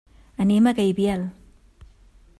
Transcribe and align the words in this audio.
Anem 0.45 0.69
a 0.71 0.73
Gaibiel. 0.79 1.29